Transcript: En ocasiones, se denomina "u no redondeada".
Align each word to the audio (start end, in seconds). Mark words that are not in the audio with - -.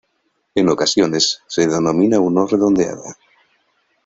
En 0.55 0.67
ocasiones, 0.67 1.43
se 1.45 1.67
denomina 1.67 2.19
"u 2.19 2.31
no 2.31 2.47
redondeada". 2.47 3.19